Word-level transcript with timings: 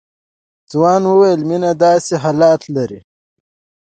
ځوان 0.71 1.01
وويل 1.07 1.41
مينه 1.49 1.71
داسې 1.85 2.13
حالات 2.23 2.61
لري. 2.75 2.99